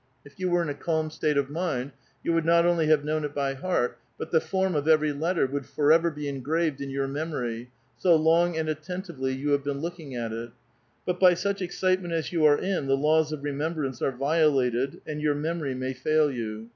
[0.25, 1.91] If you were in a calm state of mind
[2.23, 5.19] you would not only have known it by heart, but the form of evei y
[5.19, 9.63] letter would forever be engraved in your memory, so long and at tentively you have
[9.63, 10.49] been looking at it;
[11.05, 14.99] but by such excite ment as you are in, the laws of remembrance are violated,
[15.05, 16.69] and your memory may fail you.